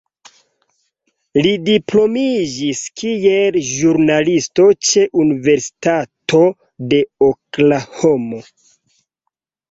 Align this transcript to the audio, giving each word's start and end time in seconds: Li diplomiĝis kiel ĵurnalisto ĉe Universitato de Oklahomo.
Li 1.45 1.49
diplomiĝis 1.65 2.79
kiel 3.01 3.57
ĵurnalisto 3.71 4.65
ĉe 4.87 5.03
Universitato 5.25 6.41
de 6.95 7.03
Oklahomo. 7.27 8.41